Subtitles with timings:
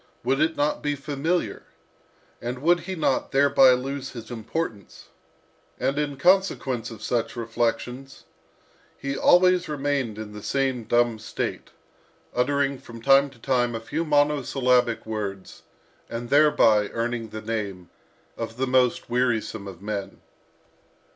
[0.23, 1.61] Would it not be familiar?
[2.41, 5.09] And would he not thereby lose his importance?"
[5.79, 8.23] And in consequence of such reflections,
[8.97, 11.69] he always remained in the same dumb state,
[12.33, 15.61] uttering from time to time a few monosyllabic sounds,
[16.09, 17.91] and thereby earning the name
[18.37, 20.19] of the most wearisome of men.